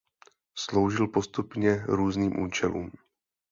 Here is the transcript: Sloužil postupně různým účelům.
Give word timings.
Sloužil 0.55 1.07
postupně 1.07 1.83
různým 1.85 2.39
účelům. 2.39 2.91